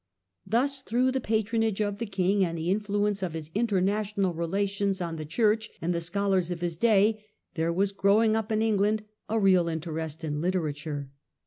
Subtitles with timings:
[0.47, 5.17] Thus through the patronage of the king, and the influence of his international relations on
[5.17, 9.03] the church and the scholars of his day, there was growing up in Eng land
[9.29, 11.11] a real interest in literature.